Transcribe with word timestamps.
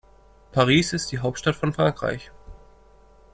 Paris 0.51 0.93
ist 0.93 1.11
die 1.11 1.19
Hauptstadt 1.19 1.55
von 1.55 1.73
Frankreich. 1.73 2.31